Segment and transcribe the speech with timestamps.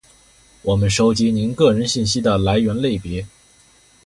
[0.63, 3.23] 我们收集您个人信息的来源类别；